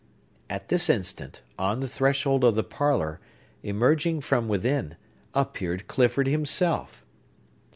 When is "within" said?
4.47-4.95